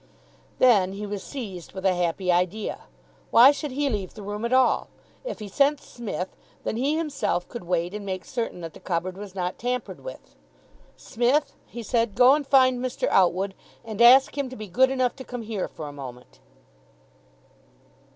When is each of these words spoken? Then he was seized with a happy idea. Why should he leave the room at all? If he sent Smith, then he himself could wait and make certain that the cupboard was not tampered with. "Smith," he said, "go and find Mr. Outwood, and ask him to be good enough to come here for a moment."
Then 0.57 0.93
he 0.93 1.05
was 1.05 1.21
seized 1.21 1.73
with 1.73 1.85
a 1.85 1.93
happy 1.93 2.31
idea. 2.31 2.85
Why 3.29 3.51
should 3.51 3.69
he 3.69 3.87
leave 3.87 4.15
the 4.15 4.23
room 4.23 4.45
at 4.45 4.51
all? 4.51 4.89
If 5.23 5.37
he 5.37 5.47
sent 5.47 5.79
Smith, 5.79 6.35
then 6.63 6.75
he 6.75 6.97
himself 6.97 7.47
could 7.47 7.65
wait 7.65 7.93
and 7.93 8.03
make 8.03 8.25
certain 8.25 8.61
that 8.61 8.73
the 8.73 8.79
cupboard 8.79 9.15
was 9.15 9.35
not 9.35 9.59
tampered 9.59 9.99
with. 10.03 10.33
"Smith," 10.97 11.53
he 11.67 11.83
said, 11.83 12.15
"go 12.15 12.33
and 12.33 12.47
find 12.47 12.83
Mr. 12.83 13.07
Outwood, 13.09 13.53
and 13.85 14.01
ask 14.01 14.35
him 14.35 14.49
to 14.49 14.55
be 14.55 14.67
good 14.67 14.89
enough 14.89 15.15
to 15.17 15.23
come 15.23 15.43
here 15.43 15.67
for 15.67 15.87
a 15.87 15.93
moment." 15.93 16.39